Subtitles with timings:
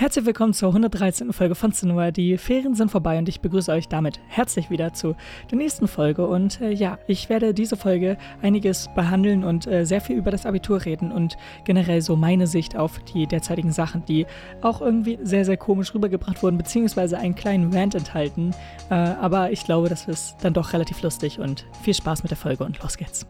[0.00, 1.30] Herzlich willkommen zur 113.
[1.34, 2.10] Folge von Cinema.
[2.10, 5.14] Die Ferien sind vorbei und ich begrüße euch damit herzlich wieder zu
[5.50, 6.26] der nächsten Folge.
[6.26, 10.46] Und äh, ja, ich werde diese Folge einiges behandeln und äh, sehr viel über das
[10.46, 11.36] Abitur reden und
[11.66, 14.24] generell so meine Sicht auf die derzeitigen Sachen, die
[14.62, 18.52] auch irgendwie sehr, sehr komisch rübergebracht wurden, beziehungsweise einen kleinen Rant enthalten.
[18.88, 22.38] Äh, aber ich glaube, das ist dann doch relativ lustig und viel Spaß mit der
[22.38, 23.26] Folge und los geht's.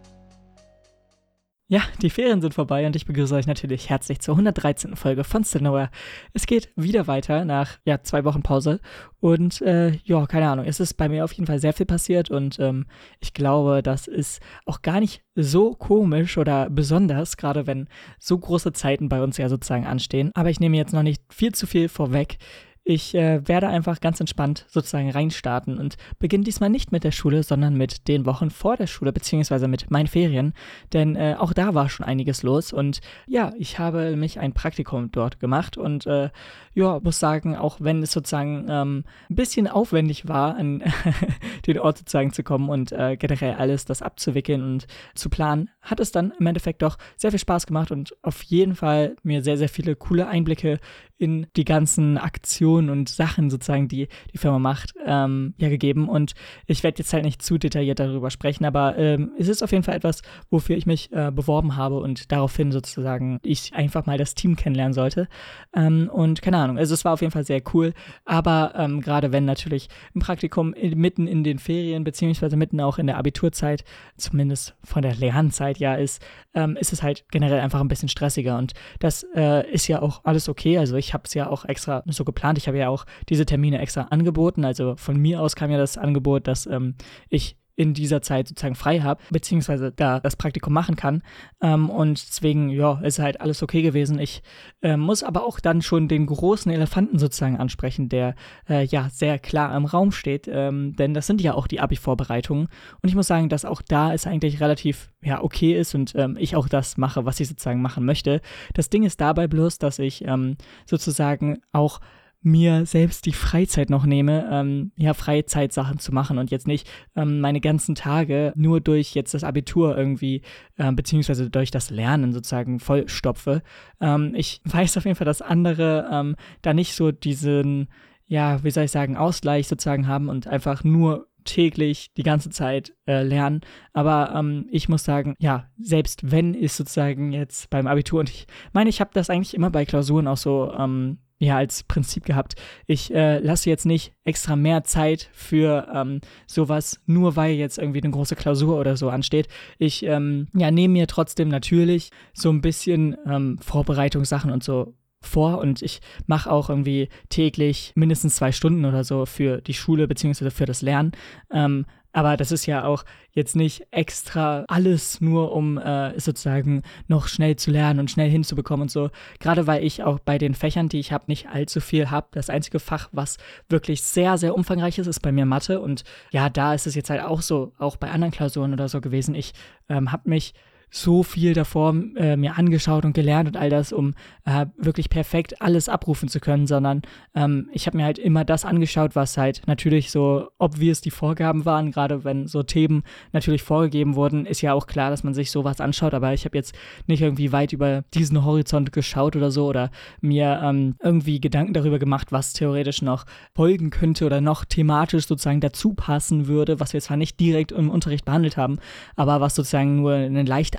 [1.73, 4.97] Ja, die Ferien sind vorbei und ich begrüße euch natürlich herzlich zur 113.
[4.97, 5.89] Folge von Cinema.
[6.33, 8.81] Es geht wieder weiter nach ja, zwei Wochen Pause
[9.21, 12.29] und äh, ja, keine Ahnung, es ist bei mir auf jeden Fall sehr viel passiert
[12.29, 12.87] und ähm,
[13.21, 17.87] ich glaube, das ist auch gar nicht so komisch oder besonders, gerade wenn
[18.19, 20.33] so große Zeiten bei uns ja sozusagen anstehen.
[20.35, 22.39] Aber ich nehme jetzt noch nicht viel zu viel vorweg.
[22.83, 27.43] Ich äh, werde einfach ganz entspannt sozusagen reinstarten und beginne diesmal nicht mit der Schule,
[27.43, 30.55] sondern mit den Wochen vor der Schule, beziehungsweise mit meinen Ferien.
[30.95, 35.13] Denn äh, auch da war schon einiges los und ja, ich habe mich ein Praktikum
[35.13, 36.31] dort gemacht und äh,
[36.73, 40.83] ja, muss sagen, auch wenn es sozusagen ähm, ein bisschen aufwendig war, an
[41.67, 46.01] den Ort sozusagen zu kommen und äh, generell alles das abzuwickeln und zu planen, hat
[46.01, 49.59] es dann im Endeffekt doch sehr viel Spaß gemacht und auf jeden Fall mir sehr,
[49.59, 50.81] sehr viele coole Einblicke
[51.19, 56.09] in die ganzen Aktionen und Sachen sozusagen, die die Firma macht, ähm, ja gegeben.
[56.09, 56.35] Und
[56.67, 59.83] ich werde jetzt halt nicht zu detailliert darüber sprechen, aber ähm, es ist auf jeden
[59.83, 64.35] Fall etwas, wofür ich mich äh, beworben habe und daraufhin sozusagen ich einfach mal das
[64.35, 65.29] Team kennenlernen sollte.
[65.75, 67.93] Ähm, und keine Ahnung, also es war auf jeden Fall sehr cool,
[68.25, 73.07] aber ähm, gerade wenn natürlich ein Praktikum mitten in den Ferien, beziehungsweise mitten auch in
[73.07, 73.85] der Abiturzeit,
[74.17, 76.23] zumindest von der Lernzeit ja ist,
[76.55, 80.25] ähm, ist es halt generell einfach ein bisschen stressiger und das äh, ist ja auch
[80.25, 80.79] alles okay.
[80.79, 82.59] Also ich habe es ja auch extra so geplant.
[82.61, 84.65] Ich habe ja auch diese Termine extra angeboten.
[84.65, 86.95] Also von mir aus kam ja das Angebot, dass ähm,
[87.29, 91.23] ich in dieser Zeit sozusagen frei habe, beziehungsweise da das Praktikum machen kann.
[91.63, 94.19] Ähm, und deswegen, ja, ist halt alles okay gewesen.
[94.19, 94.43] Ich
[94.83, 98.35] äh, muss aber auch dann schon den großen Elefanten sozusagen ansprechen, der
[98.69, 102.69] äh, ja sehr klar im Raum steht, ähm, denn das sind ja auch die Abi-Vorbereitungen.
[103.03, 106.37] Und ich muss sagen, dass auch da es eigentlich relativ ja okay ist und ähm,
[106.39, 108.43] ich auch das mache, was ich sozusagen machen möchte.
[108.75, 112.01] Das Ding ist dabei bloß, dass ich ähm, sozusagen auch
[112.43, 117.41] mir selbst die Freizeit noch nehme, ähm, ja, Freizeitsachen zu machen und jetzt nicht ähm,
[117.41, 120.43] meine ganzen Tage nur durch jetzt das Abitur irgendwie,
[120.77, 123.63] äh, beziehungsweise durch das Lernen sozusagen vollstopfe.
[124.01, 127.89] Ähm, ich weiß auf jeden Fall, dass andere ähm, da nicht so diesen,
[128.27, 132.95] ja, wie soll ich sagen, Ausgleich sozusagen haben und einfach nur täglich die ganze Zeit
[133.07, 133.61] äh, lernen.
[133.93, 138.47] Aber ähm, ich muss sagen, ja, selbst wenn ist sozusagen jetzt beim Abitur und ich
[138.73, 142.55] meine, ich habe das eigentlich immer bei Klausuren auch so ähm, ja als Prinzip gehabt.
[142.87, 148.03] Ich äh, lasse jetzt nicht extra mehr Zeit für ähm, sowas, nur weil jetzt irgendwie
[148.03, 149.49] eine große Klausur oder so ansteht.
[149.79, 155.59] Ich ähm, ja, nehme mir trotzdem natürlich so ein bisschen ähm, Vorbereitungssachen und so vor
[155.59, 160.51] und ich mache auch irgendwie täglich mindestens zwei Stunden oder so für die Schule beziehungsweise
[160.51, 161.13] für das Lernen.
[161.53, 167.29] Ähm, aber das ist ja auch jetzt nicht extra alles nur, um äh, sozusagen noch
[167.29, 169.11] schnell zu lernen und schnell hinzubekommen und so.
[169.39, 172.27] Gerade weil ich auch bei den Fächern, die ich habe, nicht allzu viel habe.
[172.33, 173.37] Das einzige Fach, was
[173.69, 175.81] wirklich sehr, sehr umfangreich ist, ist bei mir Mathe.
[175.81, 179.01] Und ja, da ist es jetzt halt auch so, auch bei anderen Klausuren oder so
[179.01, 179.35] gewesen.
[179.35, 179.53] Ich
[179.89, 180.55] ähm, habe mich
[180.91, 184.15] so viel davor äh, mir angeschaut und gelernt und all das, um
[184.45, 187.03] äh, wirklich perfekt alles abrufen zu können, sondern
[187.35, 191.01] ähm, ich habe mir halt immer das angeschaut, was halt natürlich so, ob wir es
[191.01, 195.23] die Vorgaben waren, gerade wenn so Themen natürlich vorgegeben wurden, ist ja auch klar, dass
[195.23, 196.75] man sich sowas anschaut, aber ich habe jetzt
[197.07, 199.91] nicht irgendwie weit über diesen Horizont geschaut oder so oder
[200.21, 205.61] mir ähm, irgendwie Gedanken darüber gemacht, was theoretisch noch folgen könnte oder noch thematisch sozusagen
[205.61, 208.79] dazu passen würde, was wir zwar nicht direkt im Unterricht behandelt haben,
[209.15, 210.17] aber was sozusagen nur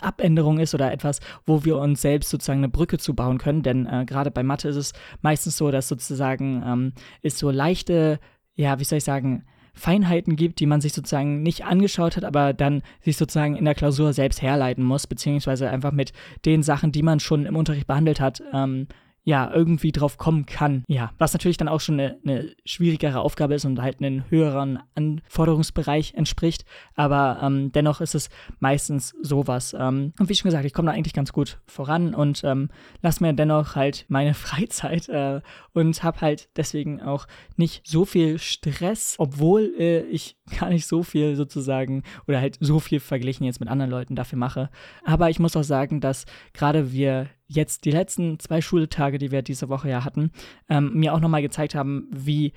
[0.01, 3.63] Abänderung ist oder etwas, wo wir uns selbst sozusagen eine Brücke zu bauen können.
[3.63, 8.19] Denn äh, gerade bei Mathe ist es meistens so, dass sozusagen ähm, es so leichte,
[8.55, 12.53] ja, wie soll ich sagen, Feinheiten gibt, die man sich sozusagen nicht angeschaut hat, aber
[12.53, 16.11] dann sich sozusagen in der Klausur selbst herleiten muss, beziehungsweise einfach mit
[16.45, 18.87] den Sachen, die man schon im Unterricht behandelt hat, ähm,
[19.23, 20.83] ja, irgendwie drauf kommen kann.
[20.87, 24.79] Ja, was natürlich dann auch schon eine, eine schwierigere Aufgabe ist und halt einen höheren
[24.95, 26.65] Anforderungsbereich entspricht.
[26.95, 28.29] Aber ähm, dennoch ist es
[28.59, 29.75] meistens sowas.
[29.77, 32.69] Ähm, und wie schon gesagt, ich komme da eigentlich ganz gut voran und ähm,
[33.01, 35.41] lasse mir dennoch halt meine Freizeit äh,
[35.73, 41.03] und habe halt deswegen auch nicht so viel Stress, obwohl äh, ich gar nicht so
[41.03, 44.69] viel sozusagen oder halt so viel verglichen jetzt mit anderen Leuten dafür mache.
[45.03, 49.41] Aber ich muss auch sagen, dass gerade wir jetzt die letzten zwei Schultage, die wir
[49.41, 50.31] diese Woche ja hatten,
[50.69, 52.53] ähm, mir auch nochmal gezeigt haben, wie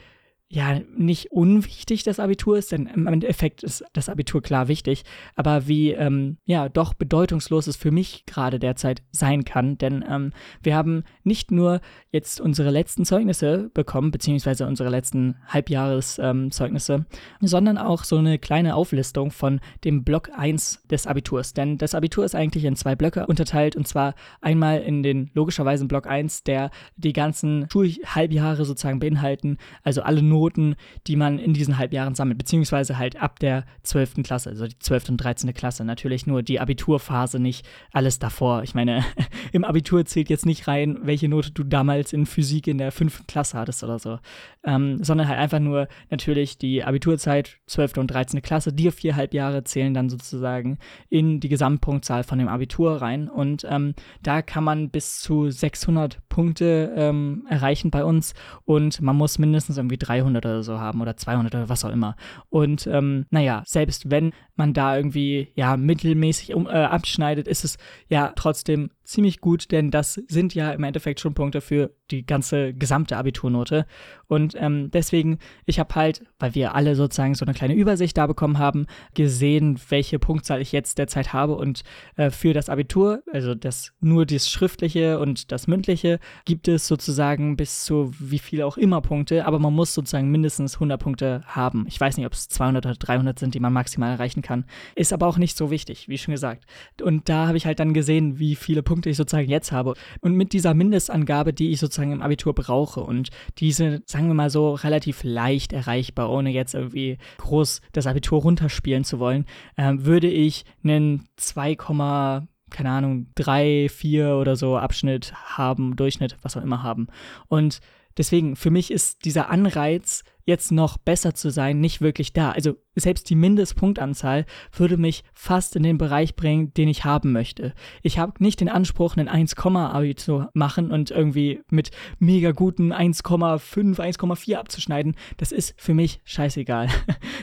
[0.48, 5.04] ja nicht unwichtig das Abitur ist, denn im Endeffekt ist das Abitur klar wichtig,
[5.36, 10.32] aber wie ähm, ja doch bedeutungslos es für mich gerade derzeit sein kann, denn ähm,
[10.62, 11.80] wir haben nicht nur
[12.10, 17.06] jetzt unsere letzten Zeugnisse bekommen, beziehungsweise unsere letzten Halbjahreszeugnisse, ähm,
[17.40, 22.24] sondern auch so eine kleine Auflistung von dem Block 1 des Abiturs, denn das Abitur
[22.24, 26.70] ist eigentlich in zwei Blöcke unterteilt und zwar einmal in den logischerweise Block 1, der
[26.96, 30.74] die ganzen Schulhalbjahre sozusagen beinhalten, also alle Noten Noten,
[31.06, 34.22] die man in diesen Halbjahren sammelt, beziehungsweise halt ab der 12.
[34.24, 35.10] Klasse, also die 12.
[35.10, 35.54] und 13.
[35.54, 35.84] Klasse.
[35.84, 38.64] Natürlich nur die Abiturphase, nicht alles davor.
[38.64, 39.04] Ich meine,
[39.52, 43.26] im Abitur zählt jetzt nicht rein, welche Note du damals in Physik in der 5.
[43.28, 44.18] Klasse hattest oder so,
[44.64, 47.98] ähm, sondern halt einfach nur natürlich die Abiturzeit, 12.
[47.98, 48.42] und 13.
[48.42, 48.72] Klasse.
[48.72, 50.78] Die vier Halbjahre zählen dann sozusagen
[51.08, 56.18] in die Gesamtpunktzahl von dem Abitur rein und ähm, da kann man bis zu 600
[56.28, 58.34] Punkte ähm, erreichen bei uns
[58.64, 61.90] und man muss mindestens irgendwie 300 300 oder so haben oder 200 oder was auch
[61.90, 62.16] immer.
[62.48, 67.76] Und ähm, naja, selbst wenn man da irgendwie ja mittelmäßig um, äh, abschneidet, ist es
[68.08, 72.72] ja trotzdem ziemlich gut, denn das sind ja im Endeffekt schon Punkte für die ganze
[72.72, 73.86] gesamte Abiturnote.
[74.26, 78.26] Und ähm, deswegen, ich habe halt, weil wir alle sozusagen so eine kleine Übersicht da
[78.26, 81.56] bekommen haben, gesehen, welche Punktzahl ich jetzt derzeit habe.
[81.56, 81.82] Und
[82.16, 87.56] äh, für das Abitur, also das nur das Schriftliche und das Mündliche, gibt es sozusagen
[87.56, 91.86] bis zu wie viel auch immer Punkte, aber man muss sozusagen mindestens 100 Punkte haben.
[91.88, 94.64] Ich weiß nicht, ob es 200 oder 300 sind, die man maximal erreichen kann.
[94.94, 96.64] Ist aber auch nicht so wichtig, wie schon gesagt.
[97.02, 99.94] Und da habe ich halt dann gesehen, wie viele Punkte ich sozusagen jetzt habe.
[100.20, 104.50] Und mit dieser Mindestangabe, die ich sozusagen im Abitur brauche und diese, sagen wir mal
[104.50, 109.46] so, relativ leicht erreichbar, ohne jetzt irgendwie groß das Abitur runterspielen zu wollen,
[109.76, 116.56] äh, würde ich einen 2, keine Ahnung, 3, 4 oder so Abschnitt haben, Durchschnitt, was
[116.56, 117.08] auch immer haben.
[117.48, 117.80] Und
[118.18, 122.50] deswegen, für mich ist dieser Anreiz, jetzt noch besser zu sein, nicht wirklich da.
[122.50, 127.74] Also selbst die Mindestpunktanzahl würde mich fast in den Bereich bringen, den ich haben möchte.
[128.02, 133.96] Ich habe nicht den Anspruch, einen 1,-Abi zu machen und irgendwie mit mega guten 1,5,
[133.96, 135.16] 1,4 abzuschneiden.
[135.38, 136.88] Das ist für mich scheißegal.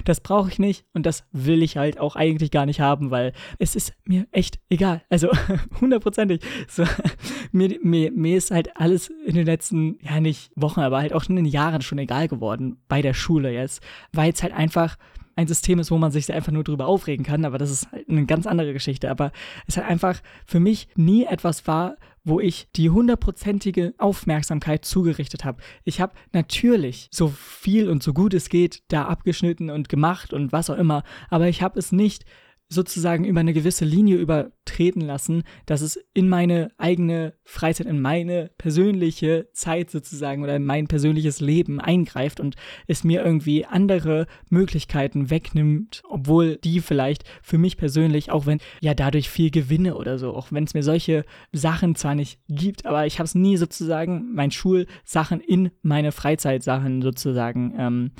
[0.05, 3.33] Das brauche ich nicht und das will ich halt auch eigentlich gar nicht haben, weil
[3.59, 5.03] es ist mir echt egal.
[5.09, 5.29] Also
[5.81, 6.41] hundertprozentig.
[6.67, 6.85] So,
[7.51, 11.27] mir, mir, mir ist halt alles in den letzten, ja nicht Wochen, aber halt auch
[11.29, 14.97] in den Jahren schon egal geworden bei der Schule jetzt, weil es halt einfach
[15.37, 18.09] ein System ist, wo man sich einfach nur drüber aufregen kann, aber das ist halt
[18.09, 19.09] eine ganz andere Geschichte.
[19.09, 19.31] Aber
[19.65, 21.95] es halt einfach für mich nie etwas war,
[22.25, 25.61] wo ich die hundertprozentige Aufmerksamkeit zugerichtet habe.
[25.85, 30.51] Ich habe natürlich so viel und so gut es geht da abgeschnitten und gemacht und
[30.51, 32.25] was auch immer, aber ich habe es nicht
[32.71, 38.49] sozusagen über eine gewisse Linie übertreten lassen, dass es in meine eigene Freizeit, in meine
[38.57, 42.55] persönliche Zeit sozusagen oder in mein persönliches Leben eingreift und
[42.87, 48.93] es mir irgendwie andere Möglichkeiten wegnimmt, obwohl die vielleicht für mich persönlich, auch wenn ja
[48.93, 53.05] dadurch viel gewinne oder so, auch wenn es mir solche Sachen zwar nicht gibt, aber
[53.05, 58.11] ich habe es nie sozusagen, mein Schulsachen in meine Freizeitsachen sozusagen ähm,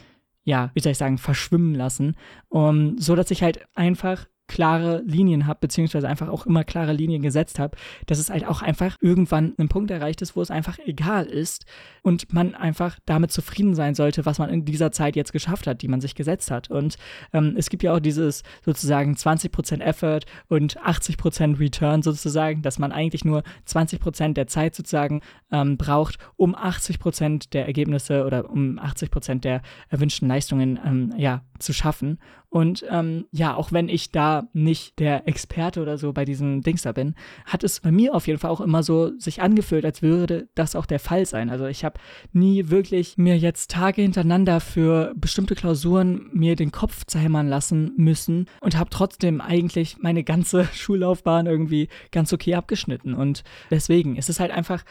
[0.44, 2.16] ja, wie soll ich sagen, verschwimmen lassen,
[2.50, 7.22] um, so dass ich halt einfach klare Linien habe, beziehungsweise einfach auch immer klare Linien
[7.22, 7.78] gesetzt habe,
[8.08, 11.66] dass es halt auch einfach irgendwann ein Punkt erreicht ist, wo es einfach egal ist
[12.02, 15.82] und man einfach damit zufrieden sein sollte, was man in dieser Zeit jetzt geschafft hat,
[15.82, 16.70] die man sich gesetzt hat.
[16.70, 16.98] Und
[17.32, 22.92] ähm, es gibt ja auch dieses sozusagen 20% Effort und 80% Return sozusagen, dass man
[22.92, 29.40] eigentlich nur 20% der Zeit sozusagen ähm, braucht, um 80% der Ergebnisse oder um 80%
[29.40, 32.20] der erwünschten Leistungen ähm, ja, zu schaffen.
[32.52, 36.82] Und ähm, ja, auch wenn ich da nicht der Experte oder so bei diesem Dings
[36.82, 37.16] da bin,
[37.46, 40.76] hat es bei mir auf jeden Fall auch immer so sich angefühlt, als würde das
[40.76, 41.50] auch der Fall sein.
[41.50, 41.98] Also ich habe
[42.34, 48.48] nie wirklich mir jetzt Tage hintereinander für bestimmte Klausuren mir den Kopf zerhämmern lassen müssen
[48.60, 53.14] und habe trotzdem eigentlich meine ganze Schullaufbahn irgendwie ganz okay abgeschnitten.
[53.14, 54.84] Und deswegen ist es halt einfach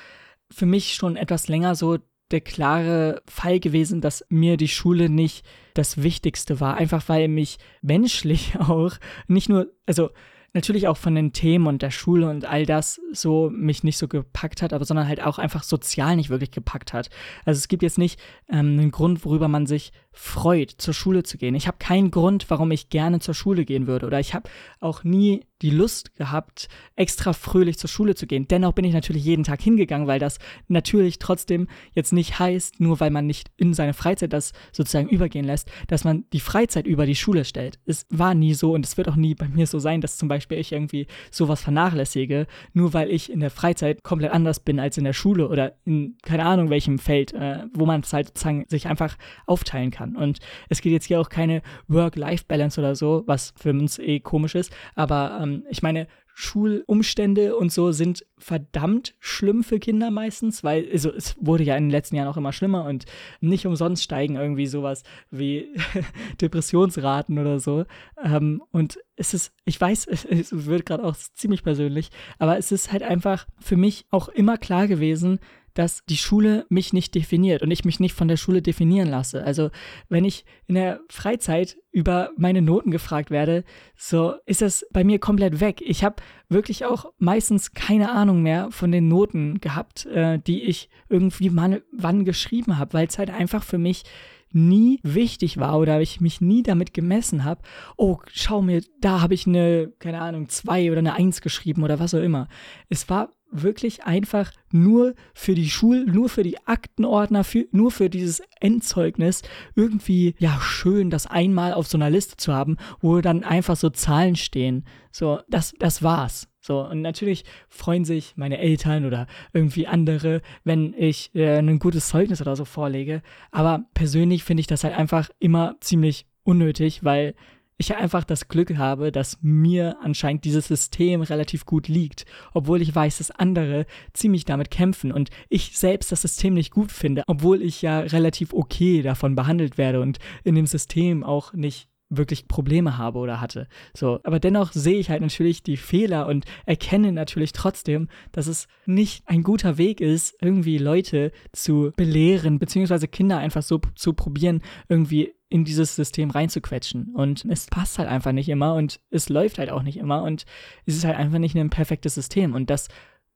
[0.51, 1.99] für mich schon etwas länger so
[2.31, 5.45] der klare Fall gewesen, dass mir die Schule nicht
[5.75, 6.77] das Wichtigste war.
[6.77, 8.93] Einfach weil mich menschlich auch
[9.27, 10.11] nicht nur, also
[10.53, 14.09] natürlich auch von den Themen und der Schule und all das so mich nicht so
[14.09, 17.09] gepackt hat, aber sondern halt auch einfach sozial nicht wirklich gepackt hat.
[17.45, 21.39] Also es gibt jetzt nicht ähm, einen Grund, worüber man sich freut, zur Schule zu
[21.39, 21.55] gehen.
[21.55, 24.07] Ich habe keinen Grund, warum ich gerne zur Schule gehen würde.
[24.07, 24.49] Oder ich habe
[24.81, 28.49] auch nie die Lust gehabt, extra fröhlich zur Schule zu gehen.
[28.49, 30.39] Dennoch bin ich natürlich jeden Tag hingegangen, weil das
[30.69, 35.45] natürlich trotzdem jetzt nicht heißt, nur weil man nicht in seine Freizeit das sozusagen übergehen
[35.45, 37.79] lässt, dass man die Freizeit über die Schule stellt.
[37.85, 40.29] Es war nie so und es wird auch nie bei mir so sein, dass zum
[40.29, 44.97] Beispiel ich irgendwie sowas vernachlässige, nur weil ich in der Freizeit komplett anders bin als
[44.97, 48.65] in der Schule oder in keine Ahnung welchem Feld, äh, wo man es halt sozusagen
[48.69, 50.00] sich einfach aufteilen kann.
[50.01, 50.39] Und
[50.69, 54.73] es geht jetzt hier auch keine Work-Life-Balance oder so, was für uns eh komisch ist,
[54.95, 61.13] aber ähm, ich meine, Schulumstände und so sind verdammt schlimm für Kinder meistens, weil also,
[61.13, 63.05] es wurde ja in den letzten Jahren auch immer schlimmer und
[63.41, 65.69] nicht umsonst steigen irgendwie sowas wie
[66.41, 67.85] Depressionsraten oder so.
[68.25, 72.91] Ähm, und es ist, ich weiß, es wird gerade auch ziemlich persönlich, aber es ist
[72.91, 75.41] halt einfach für mich auch immer klar gewesen,
[75.75, 79.45] dass die Schule mich nicht definiert und ich mich nicht von der Schule definieren lasse.
[79.45, 79.71] Also
[80.09, 83.65] wenn ich in der Freizeit über meine Noten gefragt werde,
[83.97, 85.83] so ist das bei mir komplett weg.
[85.85, 86.17] Ich habe
[86.49, 91.83] wirklich auch meistens keine Ahnung mehr von den Noten gehabt, äh, die ich irgendwie mal
[91.93, 94.05] wann geschrieben habe, weil es halt einfach für mich
[94.53, 97.63] nie wichtig war oder ich mich nie damit gemessen habe,
[97.97, 102.01] oh, schau mir, da habe ich eine, keine Ahnung, zwei oder eine Eins geschrieben oder
[102.01, 102.49] was auch immer.
[102.89, 108.09] Es war wirklich einfach nur für die Schul, nur für die Aktenordner, für, nur für
[108.09, 109.43] dieses Endzeugnis
[109.75, 113.91] irgendwie, ja, schön, das einmal auf so einer Liste zu haben, wo dann einfach so
[113.91, 114.85] Zahlen stehen.
[115.11, 116.49] So, das, das war's.
[116.61, 122.09] So, und natürlich freuen sich meine Eltern oder irgendwie andere, wenn ich äh, ein gutes
[122.09, 123.23] Zeugnis oder so vorlege.
[123.51, 127.35] Aber persönlich finde ich das halt einfach immer ziemlich unnötig, weil
[127.81, 132.95] ich einfach das Glück habe, dass mir anscheinend dieses System relativ gut liegt, obwohl ich
[132.95, 137.63] weiß, dass andere ziemlich damit kämpfen und ich selbst das System nicht gut finde, obwohl
[137.63, 142.99] ich ja relativ okay davon behandelt werde und in dem System auch nicht wirklich Probleme
[142.99, 143.67] habe oder hatte.
[143.97, 148.67] So, aber dennoch sehe ich halt natürlich die Fehler und erkenne natürlich trotzdem, dass es
[148.85, 154.61] nicht ein guter Weg ist, irgendwie Leute zu belehren, beziehungsweise Kinder einfach so zu probieren,
[154.89, 157.13] irgendwie in dieses System reinzuquetschen.
[157.15, 160.47] Und es passt halt einfach nicht immer und es läuft halt auch nicht immer und
[160.87, 162.55] es ist halt einfach nicht ein perfektes System.
[162.55, 162.89] Und das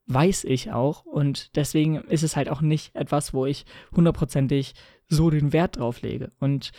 [0.07, 4.75] weiß ich auch und deswegen ist es halt auch nicht etwas, wo ich hundertprozentig
[5.09, 6.31] so den Wert drauf lege.
[6.39, 6.71] Und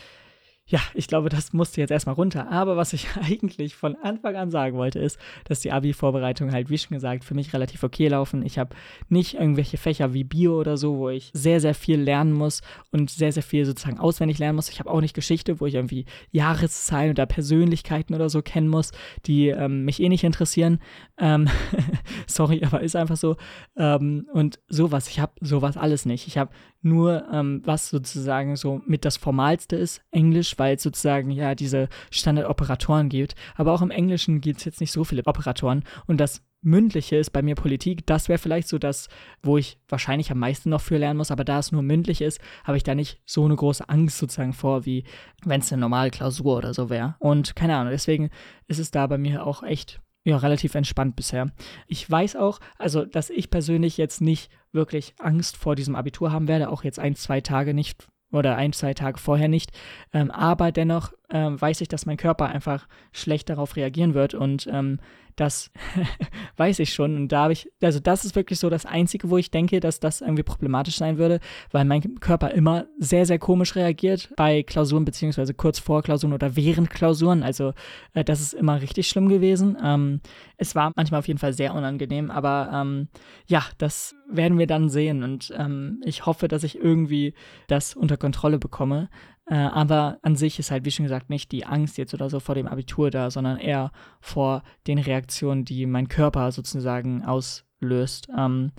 [0.68, 2.50] ja, ich glaube, das musste jetzt erstmal runter.
[2.50, 6.78] Aber was ich eigentlich von Anfang an sagen wollte, ist, dass die Abi-Vorbereitungen halt, wie
[6.78, 8.44] schon gesagt, für mich relativ okay laufen.
[8.44, 8.74] Ich habe
[9.08, 13.10] nicht irgendwelche Fächer wie Bio oder so, wo ich sehr, sehr viel lernen muss und
[13.10, 14.68] sehr, sehr viel sozusagen auswendig lernen muss.
[14.68, 18.90] Ich habe auch nicht Geschichte, wo ich irgendwie Jahreszahlen oder Persönlichkeiten oder so kennen muss,
[19.26, 20.80] die ähm, mich eh nicht interessieren.
[21.16, 21.48] Ähm,
[22.26, 23.36] sorry, aber ist einfach so.
[23.76, 26.26] Ähm, und sowas, ich habe sowas alles nicht.
[26.26, 26.50] Ich habe
[26.86, 31.88] nur, ähm, was sozusagen so mit das Formalste ist, Englisch, weil es sozusagen ja diese
[32.10, 33.34] Standardoperatoren gibt.
[33.54, 35.84] Aber auch im Englischen gibt es jetzt nicht so viele Operatoren.
[36.06, 38.06] Und das Mündliche ist bei mir Politik.
[38.06, 39.08] Das wäre vielleicht so das,
[39.42, 41.30] wo ich wahrscheinlich am meisten noch für lernen muss.
[41.30, 44.52] Aber da es nur mündlich ist, habe ich da nicht so eine große Angst sozusagen
[44.52, 45.04] vor, wie
[45.44, 47.14] wenn es eine normale Klausur oder so wäre.
[47.20, 48.30] Und keine Ahnung, deswegen
[48.66, 51.52] ist es da bei mir auch echt ja, relativ entspannt bisher.
[51.86, 56.48] Ich weiß auch, also, dass ich persönlich jetzt nicht wirklich Angst vor diesem Abitur haben
[56.48, 59.70] werde, auch jetzt ein, zwei Tage nicht oder ein, zwei Tage vorher nicht.
[60.12, 64.66] Ähm, aber dennoch ähm, weiß ich, dass mein Körper einfach schlecht darauf reagieren wird und
[64.70, 64.98] ähm,
[65.36, 65.70] das
[66.56, 67.14] weiß ich schon.
[67.14, 70.00] Und da habe ich, also das ist wirklich so das Einzige, wo ich denke, dass
[70.00, 71.40] das irgendwie problematisch sein würde,
[71.70, 76.56] weil mein Körper immer sehr, sehr komisch reagiert bei Klausuren, beziehungsweise kurz vor Klausuren oder
[76.56, 77.42] während Klausuren.
[77.42, 77.74] Also
[78.14, 79.76] äh, das ist immer richtig schlimm gewesen.
[79.82, 80.20] Ähm,
[80.56, 83.08] es war manchmal auf jeden Fall sehr unangenehm, aber ähm,
[83.46, 85.22] ja, das werden wir dann sehen.
[85.22, 87.34] Und ähm, ich hoffe, dass ich irgendwie
[87.68, 89.10] das unter Kontrolle bekomme.
[89.48, 92.40] Äh, aber an sich ist halt, wie schon gesagt, nicht die Angst jetzt oder so
[92.40, 98.28] vor dem Abitur da, sondern eher vor den Reaktionen, die mein Körper sozusagen auslöst.
[98.36, 98.72] Ähm,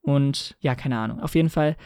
[0.00, 1.20] und ja, keine Ahnung.
[1.20, 1.76] Auf jeden Fall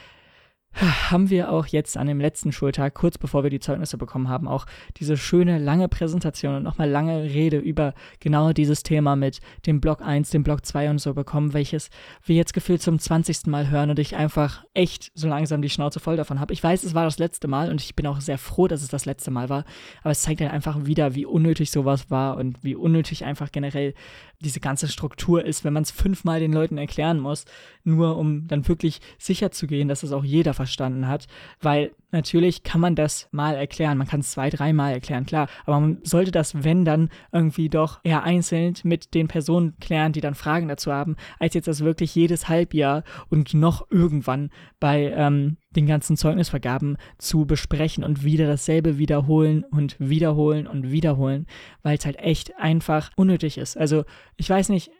[0.76, 4.47] haben wir auch jetzt an dem letzten Schultag, kurz bevor wir die Zeugnisse bekommen haben,
[4.47, 4.66] auch
[4.99, 10.02] diese schöne lange Präsentation und nochmal lange Rede über genau dieses Thema mit dem Block
[10.02, 11.88] 1, dem Block 2 und so bekommen, welches
[12.25, 13.47] wir jetzt gefühlt zum 20.
[13.47, 16.52] Mal hören und ich einfach echt so langsam die Schnauze voll davon habe.
[16.52, 18.88] Ich weiß, es war das letzte Mal und ich bin auch sehr froh, dass es
[18.88, 19.64] das letzte Mal war,
[20.02, 23.95] aber es zeigt halt einfach wieder, wie unnötig sowas war und wie unnötig einfach generell
[24.40, 27.47] diese ganze Struktur ist, wenn man es fünfmal den Leuten erklären muss,
[27.85, 31.26] nur um dann wirklich sicher zu gehen, dass es auch jeder verstanden hat,
[31.61, 35.80] weil natürlich kann man das mal erklären, man kann es zwei, dreimal erklären, klar, aber
[35.80, 40.35] man sollte das, wenn dann, irgendwie doch eher einzeln mit den Personen klären, die dann
[40.35, 45.87] Fragen dazu haben, als jetzt das wirklich jedes Halbjahr und noch irgendwann bei ähm, den
[45.87, 51.47] ganzen Zeugnisvergaben zu besprechen und wieder dasselbe wiederholen und wiederholen und wiederholen,
[51.83, 53.76] weil es halt echt einfach unnötig ist.
[53.76, 54.04] Also
[54.37, 54.90] ich weiß nicht,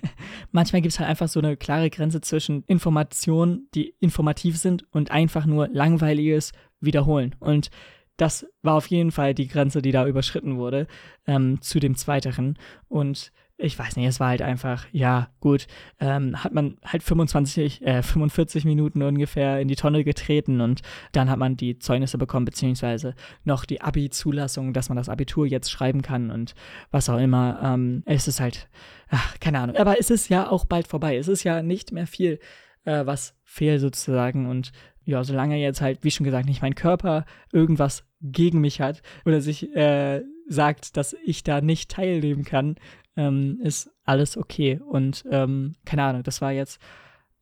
[0.52, 5.10] manchmal gibt es halt einfach so eine klare Grenze zwischen Informationen, die informativ sind und
[5.10, 7.34] einfach nur langweiliges Wiederholen.
[7.40, 7.70] Und
[8.16, 10.86] das war auf jeden Fall die Grenze, die da überschritten wurde,
[11.26, 12.58] ähm, zu dem Zweiteren.
[12.88, 15.66] Und ich weiß nicht, es war halt einfach, ja, gut,
[16.00, 20.80] ähm, hat man halt 25, äh, 45 Minuten ungefähr in die Tonne getreten und
[21.12, 23.14] dann hat man die Zeugnisse bekommen, beziehungsweise
[23.44, 26.54] noch die Abi-Zulassung, dass man das Abitur jetzt schreiben kann und
[26.90, 27.60] was auch immer.
[27.62, 28.68] Ähm, es ist halt,
[29.08, 29.76] ach, keine Ahnung.
[29.76, 31.16] Aber es ist ja auch bald vorbei.
[31.16, 32.38] Es ist ja nicht mehr viel,
[32.84, 34.72] äh, was fehlt sozusagen und
[35.04, 39.40] ja, solange jetzt halt, wie schon gesagt, nicht mein Körper irgendwas gegen mich hat oder
[39.40, 42.76] sich äh, sagt, dass ich da nicht teilnehmen kann,
[43.16, 44.80] ähm, ist alles okay.
[44.84, 46.80] Und ähm, keine Ahnung, das war jetzt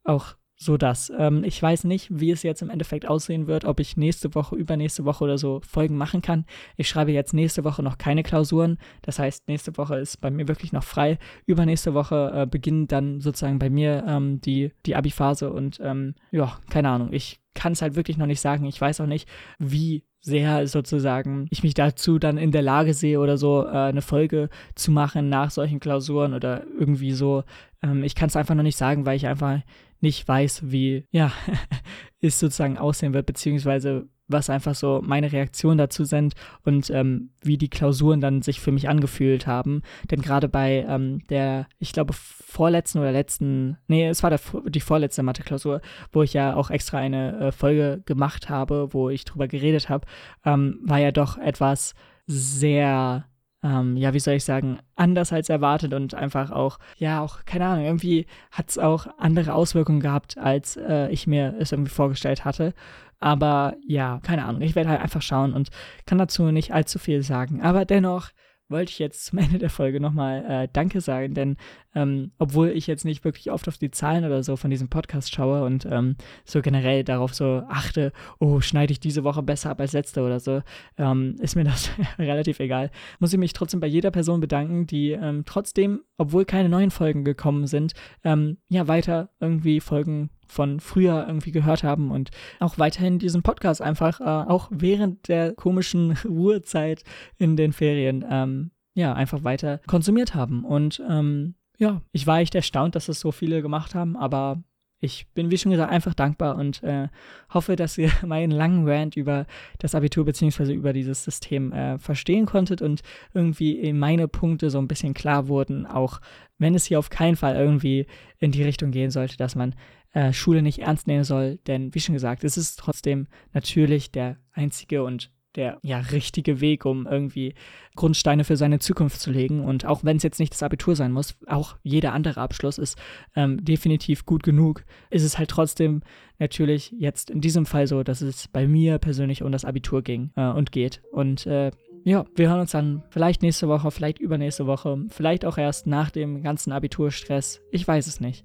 [0.05, 1.13] auch so das.
[1.17, 4.57] Ähm, ich weiß nicht, wie es jetzt im Endeffekt aussehen wird, ob ich nächste Woche,
[4.57, 6.45] übernächste Woche oder so Folgen machen kann.
[6.77, 8.79] Ich schreibe jetzt nächste Woche noch keine Klausuren.
[9.03, 11.19] Das heißt, nächste Woche ist bei mir wirklich noch frei.
[11.47, 16.59] Übernächste Woche äh, beginnt dann sozusagen bei mir ähm, die, die Abi-Phase und ähm, ja,
[16.69, 17.13] keine Ahnung.
[17.13, 18.65] Ich kann es halt wirklich noch nicht sagen.
[18.67, 23.19] Ich weiß auch nicht, wie sehr sozusagen ich mich dazu dann in der Lage sehe
[23.19, 27.43] oder so äh, eine Folge zu machen nach solchen Klausuren oder irgendwie so.
[27.83, 29.61] Ähm, ich kann es einfach noch nicht sagen, weil ich einfach
[30.01, 31.33] nicht weiß, wie ja
[32.21, 37.59] es sozusagen aussehen wird, beziehungsweise was einfach so meine Reaktionen dazu sind und ähm, wie
[37.59, 39.83] die Klausuren dann sich für mich angefühlt haben.
[40.11, 44.81] Denn gerade bei ähm, der, ich glaube, vorletzten oder letzten, nee, es war der, die
[44.81, 45.81] vorletzte Mathe-Klausur,
[46.13, 50.07] wo ich ja auch extra eine äh, Folge gemacht habe, wo ich drüber geredet habe,
[50.45, 51.95] ähm, war ja doch etwas
[52.27, 53.25] sehr
[53.63, 57.67] ähm, ja, wie soll ich sagen, anders als erwartet und einfach auch, ja, auch, keine
[57.67, 62.45] Ahnung, irgendwie hat es auch andere Auswirkungen gehabt, als äh, ich mir es irgendwie vorgestellt
[62.45, 62.73] hatte.
[63.21, 65.71] Aber ja, keine Ahnung, ich werde halt einfach schauen und
[66.07, 67.61] kann dazu nicht allzu viel sagen.
[67.63, 68.31] Aber dennoch
[68.69, 71.57] wollte ich jetzt zum Ende der Folge nochmal äh, Danke sagen, denn
[71.95, 75.35] ähm, obwohl ich jetzt nicht wirklich oft auf die Zahlen oder so von diesem Podcast
[75.35, 79.81] schaue und ähm, so generell darauf so achte, oh, schneide ich diese Woche besser ab
[79.81, 80.63] als letzte oder so,
[80.97, 82.91] ähm, ist mir das relativ egal.
[83.19, 87.25] Muss ich mich trotzdem bei jeder Person bedanken, die ähm, trotzdem, obwohl keine neuen Folgen
[87.25, 87.93] gekommen sind,
[88.25, 93.81] ähm, ja, weiter irgendwie Folgen von früher irgendwie gehört haben und auch weiterhin diesen Podcast
[93.83, 97.05] einfach, äh, auch während der komischen Ruhezeit
[97.39, 100.65] in den Ferien, ähm, ja, einfach weiter konsumiert haben.
[100.65, 104.63] Und ähm, ja, ich war echt erstaunt, dass es so viele gemacht haben, aber
[105.01, 107.09] ich bin, wie schon gesagt, einfach dankbar und äh,
[107.51, 109.47] hoffe, dass ihr meinen langen Rant über
[109.79, 110.73] das Abitur bzw.
[110.73, 115.87] über dieses System äh, verstehen konntet und irgendwie meine Punkte so ein bisschen klar wurden,
[115.87, 116.21] auch
[116.59, 118.07] wenn es hier auf keinen Fall irgendwie
[118.39, 119.75] in die Richtung gehen sollte, dass man
[120.13, 121.59] äh, Schule nicht ernst nehmen soll.
[121.67, 126.85] Denn wie schon gesagt, es ist trotzdem natürlich der einzige und der ja richtige Weg,
[126.85, 127.55] um irgendwie
[127.97, 129.65] Grundsteine für seine Zukunft zu legen.
[129.65, 132.97] Und auch wenn es jetzt nicht das Abitur sein muss, auch jeder andere Abschluss ist
[133.35, 136.03] ähm, definitiv gut genug, ist es halt trotzdem
[136.39, 140.31] natürlich jetzt in diesem Fall so, dass es bei mir persönlich um das Abitur ging
[140.37, 141.03] äh, und geht.
[141.11, 141.73] Und äh,
[142.05, 146.11] ja, wir hören uns dann vielleicht nächste Woche, vielleicht übernächste Woche, vielleicht auch erst nach
[146.11, 147.61] dem ganzen Abiturstress.
[147.73, 148.45] Ich weiß es nicht.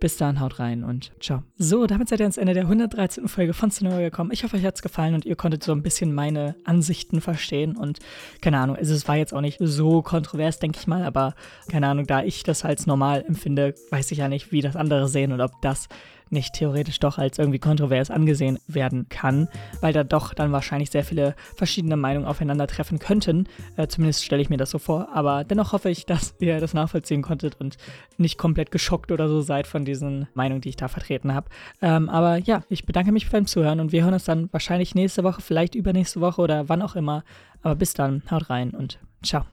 [0.00, 1.42] Bis dann, haut rein und ciao.
[1.56, 3.26] So, damit seid ihr ans Ende der 113.
[3.26, 4.30] Folge von Cinema gekommen.
[4.32, 7.76] Ich hoffe, euch hat es gefallen und ihr konntet so ein bisschen meine Ansichten verstehen.
[7.76, 7.98] Und
[8.40, 11.34] keine Ahnung, also es war jetzt auch nicht so kontrovers, denke ich mal, aber
[11.68, 15.08] keine Ahnung, da ich das als normal empfinde, weiß ich ja nicht, wie das andere
[15.08, 15.88] sehen und ob das
[16.30, 19.48] nicht theoretisch doch als irgendwie kontrovers angesehen werden kann,
[19.80, 23.48] weil da doch dann wahrscheinlich sehr viele verschiedene Meinungen aufeinandertreffen könnten.
[23.76, 25.08] Äh, zumindest stelle ich mir das so vor.
[25.12, 27.76] Aber dennoch hoffe ich, dass ihr das nachvollziehen konntet und
[28.16, 31.48] nicht komplett geschockt oder so seid von diesen Meinungen, die ich da vertreten habe.
[31.82, 35.24] Ähm, aber ja, ich bedanke mich beim Zuhören und wir hören uns dann wahrscheinlich nächste
[35.24, 37.24] Woche, vielleicht übernächste Woche oder wann auch immer.
[37.62, 39.44] Aber bis dann, haut rein und ciao.